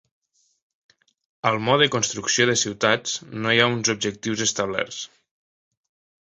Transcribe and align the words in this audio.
Al 1.49 1.57
mode 1.67 1.87
construcció 1.95 2.47
de 2.51 2.55
ciutats, 2.63 3.13
no 3.45 3.53
hi 3.53 3.61
ha 3.61 3.69
uns 3.75 3.93
objectius 3.97 4.45
establerts. 4.47 5.05